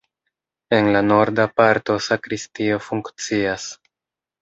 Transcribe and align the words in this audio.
En 0.77 0.89
la 0.95 1.03
norda 1.09 1.45
parto 1.61 1.99
sakristio 2.09 2.83
funkcias. 2.89 3.73